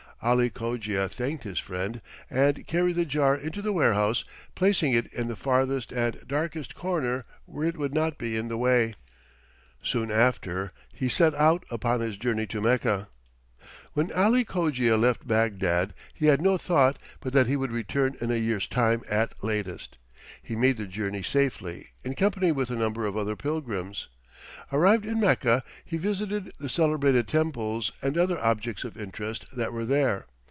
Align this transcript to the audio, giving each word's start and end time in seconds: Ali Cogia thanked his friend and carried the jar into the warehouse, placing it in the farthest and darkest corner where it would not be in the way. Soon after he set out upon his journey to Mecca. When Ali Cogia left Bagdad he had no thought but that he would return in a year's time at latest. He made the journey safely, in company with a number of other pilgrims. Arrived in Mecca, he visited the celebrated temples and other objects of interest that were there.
Ali 0.23 0.51
Cogia 0.51 1.09
thanked 1.09 1.45
his 1.45 1.57
friend 1.57 1.99
and 2.29 2.67
carried 2.67 2.95
the 2.95 3.05
jar 3.05 3.35
into 3.35 3.59
the 3.59 3.73
warehouse, 3.73 4.23
placing 4.53 4.93
it 4.93 5.11
in 5.11 5.27
the 5.27 5.35
farthest 5.35 5.91
and 5.91 6.23
darkest 6.27 6.75
corner 6.75 7.25
where 7.45 7.67
it 7.67 7.75
would 7.75 7.91
not 7.91 8.19
be 8.19 8.37
in 8.37 8.47
the 8.47 8.55
way. 8.55 8.93
Soon 9.81 10.11
after 10.11 10.69
he 10.93 11.09
set 11.09 11.33
out 11.33 11.63
upon 11.71 12.01
his 12.01 12.17
journey 12.17 12.45
to 12.45 12.61
Mecca. 12.61 13.07
When 13.93 14.11
Ali 14.11 14.45
Cogia 14.45 14.95
left 14.95 15.25
Bagdad 15.27 15.95
he 16.13 16.27
had 16.27 16.39
no 16.39 16.55
thought 16.55 16.99
but 17.19 17.33
that 17.33 17.47
he 17.47 17.55
would 17.57 17.71
return 17.71 18.15
in 18.21 18.29
a 18.29 18.35
year's 18.35 18.67
time 18.67 19.01
at 19.09 19.43
latest. 19.43 19.97
He 20.43 20.55
made 20.55 20.77
the 20.77 20.85
journey 20.85 21.23
safely, 21.23 21.93
in 22.03 22.13
company 22.13 22.51
with 22.51 22.69
a 22.69 22.75
number 22.75 23.07
of 23.07 23.17
other 23.17 23.35
pilgrims. 23.35 24.07
Arrived 24.73 25.05
in 25.05 25.19
Mecca, 25.19 25.63
he 25.85 25.97
visited 25.97 26.51
the 26.57 26.67
celebrated 26.67 27.27
temples 27.27 27.91
and 28.01 28.17
other 28.17 28.39
objects 28.39 28.83
of 28.83 28.97
interest 28.97 29.45
that 29.55 29.71
were 29.71 29.85
there. 29.85 30.25